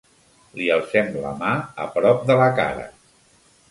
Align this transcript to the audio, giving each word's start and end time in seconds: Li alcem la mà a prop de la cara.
Li 0.59 0.69
alcem 0.77 1.13
la 1.27 1.35
mà 1.43 1.53
a 1.87 1.89
prop 2.01 2.29
de 2.33 2.43
la 2.45 2.53
cara. 2.63 2.93